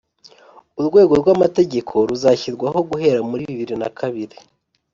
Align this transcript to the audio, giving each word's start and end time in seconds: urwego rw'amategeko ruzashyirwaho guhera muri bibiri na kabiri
urwego 0.79 1.13
rw'amategeko 1.21 1.93
ruzashyirwaho 2.09 2.79
guhera 2.89 3.19
muri 3.29 3.43
bibiri 3.49 3.75
na 3.81 3.89
kabiri 3.99 4.37